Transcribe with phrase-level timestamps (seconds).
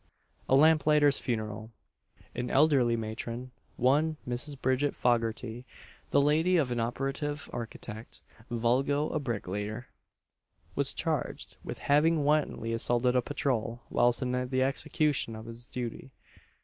[0.49, 1.69] A LAMPLIGHTER'S FUNERAL.
[2.33, 4.59] An elderly matron, one Mrs.
[4.59, 5.63] Bridget Foggarty
[6.09, 9.89] the lady of an operative architect (vulgo a bricklayer)
[10.73, 16.09] was charged with having wantonly assaulted a patrol, whilst in the execution of his duty.